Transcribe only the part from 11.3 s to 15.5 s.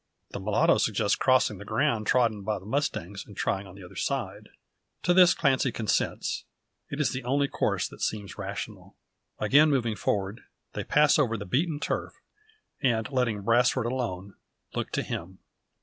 the beaten turf; and, letting Brasfort alone, look to him.